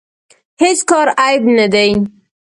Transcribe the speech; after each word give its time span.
هیڅ 0.61 0.79
کار 0.89 1.07
عیب 1.23 1.43
نه 1.57 1.65
دی. 1.73 1.91